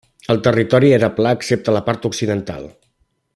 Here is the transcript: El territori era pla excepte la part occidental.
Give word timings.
El 0.33 0.39
territori 0.45 0.89
era 0.97 1.11
pla 1.19 1.33
excepte 1.39 1.77
la 1.77 1.83
part 1.91 2.09
occidental. 2.11 2.67